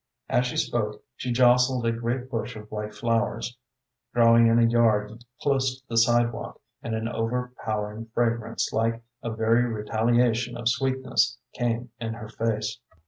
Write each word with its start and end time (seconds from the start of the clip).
As 0.29 0.47
she 0.47 0.57
spoke 0.57 1.03
she 1.15 1.31
jostled 1.31 1.85
a 1.85 1.91
great 1.91 2.27
bush 2.31 2.55
of 2.55 2.71
white 2.71 2.95
flowers, 2.95 3.55
growing 4.15 4.47
in 4.47 4.57
a 4.57 4.63
yard 4.67 5.23
close 5.43 5.79
to 5.79 5.87
the 5.89 5.95
sidewalk, 5.95 6.59
and 6.81 6.95
an 6.95 7.07
overpowering 7.07 8.07
fragrance, 8.07 8.73
like 8.73 9.03
a 9.21 9.29
very 9.29 9.63
retaliation 9.65 10.57
of 10.57 10.67
sweetness, 10.69 11.37
came 11.53 11.91
in 11.99 12.13
her 12.15 12.29
face. 12.29 12.79